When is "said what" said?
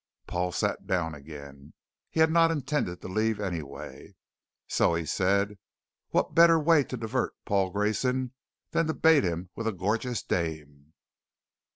5.05-6.33